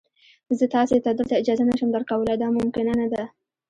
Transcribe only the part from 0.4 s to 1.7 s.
زه تاسي ته دلته اجازه